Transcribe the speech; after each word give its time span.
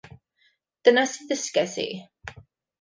Dyna 0.83 1.03
sut 1.11 1.27
ddysges 1.29 1.75
i. 1.87 1.89